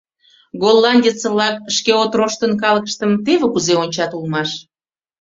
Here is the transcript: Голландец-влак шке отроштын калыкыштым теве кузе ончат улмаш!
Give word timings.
Голландец-влак 0.61 1.55
шке 1.75 1.91
отроштын 2.03 2.51
калыкыштым 2.61 3.11
теве 3.25 3.47
кузе 3.53 3.73
ончат 3.83 4.11
улмаш! 4.17 4.49